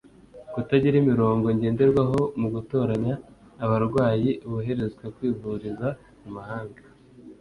Kutagira 0.53 0.95
imirongo 1.03 1.45
ngenderwaho 1.55 2.19
mu 2.39 2.47
gutoranya 2.55 3.13
abarwayi 3.63 4.31
boherezwa 4.51 5.05
kwivuriza 5.15 5.87
mu 6.21 6.29
mahanga 6.37 6.83